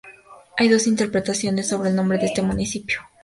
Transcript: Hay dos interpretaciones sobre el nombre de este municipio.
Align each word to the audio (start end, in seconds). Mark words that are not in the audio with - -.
Hay 0.57 0.67
dos 0.67 0.87
interpretaciones 0.87 1.67
sobre 1.67 1.89
el 1.91 1.95
nombre 1.95 2.17
de 2.17 2.25
este 2.25 2.41
municipio. 2.41 3.01